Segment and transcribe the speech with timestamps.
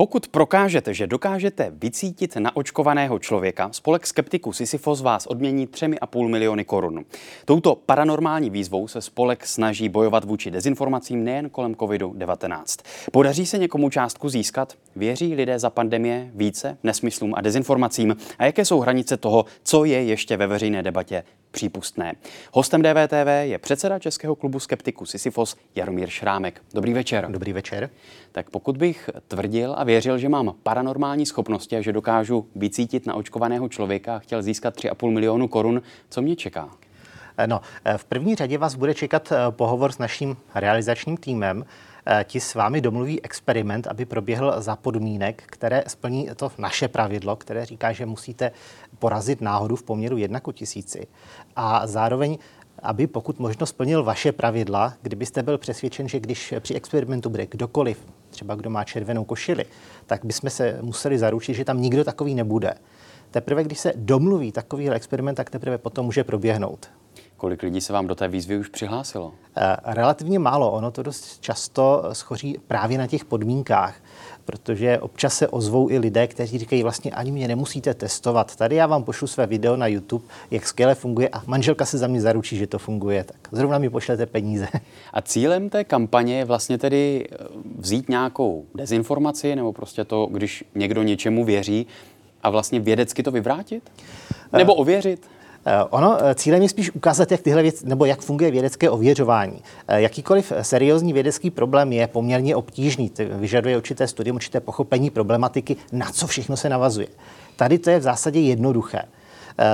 [0.00, 7.04] Pokud prokážete, že dokážete vycítit naočkovaného člověka, spolek skeptiků Sisyfos vás odmění 3,5 miliony korun.
[7.44, 12.64] Touto paranormální výzvou se spolek snaží bojovat vůči dezinformacím nejen kolem COVID-19.
[13.12, 14.74] Podaří se někomu částku získat?
[14.96, 18.16] Věří lidé za pandemie více nesmyslům a dezinformacím?
[18.38, 22.14] A jaké jsou hranice toho, co je ještě ve veřejné debatě přípustné.
[22.52, 26.62] Hostem DVTV je předseda Českého klubu skeptiků Sisyfos Jaromír Šrámek.
[26.74, 27.26] Dobrý večer.
[27.30, 27.90] Dobrý večer.
[28.32, 33.14] Tak pokud bych tvrdil a věřil, že mám paranormální schopnosti a že dokážu vycítit na
[33.14, 36.70] očkovaného člověka a chtěl získat 3,5 milionu korun, co mě čeká?
[37.46, 37.60] No,
[37.96, 41.64] v první řadě vás bude čekat eh, pohovor s naším realizačním týmem,
[42.06, 47.36] Eh, ti s vámi domluví experiment, aby proběhl za podmínek, které splní to naše pravidlo,
[47.36, 48.52] které říká, že musíte
[48.98, 51.06] porazit náhodu v poměru 1 k tisíci.
[51.56, 52.38] A zároveň
[52.82, 58.06] aby pokud možno splnil vaše pravidla, kdybyste byl přesvědčen, že když při experimentu bude kdokoliv,
[58.30, 59.64] třeba kdo má červenou košili,
[60.06, 62.74] tak bychom se museli zaručit, že tam nikdo takový nebude.
[63.30, 66.90] Teprve, když se domluví takový experiment, tak teprve potom může proběhnout.
[67.40, 69.32] Kolik lidí se vám do té výzvy už přihlásilo?
[69.56, 70.70] Eh, relativně málo.
[70.72, 73.94] Ono to dost často schoří právě na těch podmínkách,
[74.44, 78.56] protože občas se ozvou i lidé, kteří říkají, vlastně ani mě nemusíte testovat.
[78.56, 82.06] Tady já vám pošlu své video na YouTube, jak skvěle funguje a manželka se za
[82.06, 83.24] mě zaručí, že to funguje.
[83.24, 84.68] Tak zrovna mi pošlete peníze.
[85.12, 87.36] A cílem té kampaně je vlastně tedy eh,
[87.78, 91.86] vzít nějakou dezinformaci nebo prostě to, když někdo něčemu věří
[92.42, 93.90] a vlastně vědecky to vyvrátit?
[94.52, 95.39] Nebo ověřit?
[95.66, 99.62] Eh, ono eh, cílem je spíš ukázat, jak tyhle věci, nebo jak funguje vědecké ověřování.
[99.88, 106.10] Eh, jakýkoliv seriózní vědecký problém je poměrně obtížný, vyžaduje určité studium, určité pochopení problematiky, na
[106.12, 107.08] co všechno se navazuje.
[107.56, 109.02] Tady to je v zásadě jednoduché.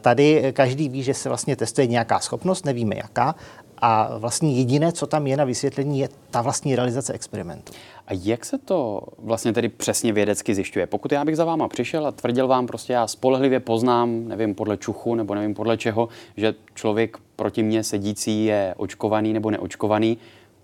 [0.00, 3.34] Tady každý ví, že se vlastně testuje nějaká schopnost, nevíme jaká,
[3.80, 7.72] a vlastně jediné, co tam je na vysvětlení, je ta vlastní realizace experimentu.
[8.06, 10.86] A jak se to vlastně tedy přesně vědecky zjišťuje?
[10.86, 14.76] Pokud já bych za váma přišel a tvrdil vám prostě, já spolehlivě poznám, nevím, podle
[14.76, 20.18] čuchu nebo nevím podle čeho, že člověk proti mně sedící je očkovaný nebo neočkovaný,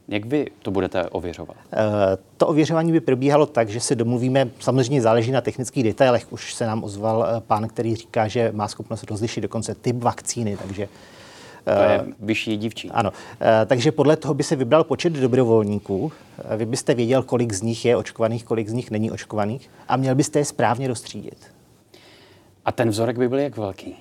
[0.09, 1.57] jak vy to budete ověřovat?
[1.57, 1.81] Uh,
[2.37, 6.33] to ověřování by probíhalo tak, že se domluvíme, samozřejmě záleží na technických detailech.
[6.33, 10.57] Už se nám ozval eh, pán, který říká, že má schopnost rozlišit dokonce typ vakcíny,
[10.57, 10.89] takže
[11.65, 12.91] to je eh, vyšší dívčí.
[12.91, 13.11] Ano,
[13.41, 16.13] eh, takže podle toho by se vybral počet dobrovolníků.
[16.39, 19.97] Eh, vy byste věděl, kolik z nich je očkovaných, kolik z nich není očkovaných a
[19.97, 21.55] měl byste je správně rozstřídit.
[22.65, 23.97] A ten vzorek by byl jak velký?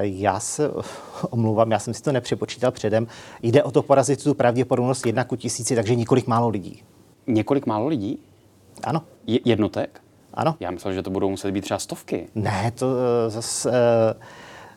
[0.00, 0.70] Já se
[1.30, 3.06] omlouvám, já jsem si to nepřepočítal předem.
[3.42, 6.82] Jde o to porazit tu pravděpodobnost jedna ku tisíci, takže několik málo lidí.
[7.26, 8.18] Několik málo lidí?
[8.84, 9.02] Ano.
[9.26, 10.00] Je- jednotek?
[10.34, 10.56] Ano.
[10.60, 12.28] Já myslel, že to budou muset být třeba stovky.
[12.34, 12.86] Ne, to
[13.28, 13.70] zase...
[13.70, 14.14] Eh,